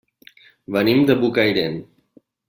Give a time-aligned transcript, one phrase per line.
[0.77, 1.77] Venim de Bocairent.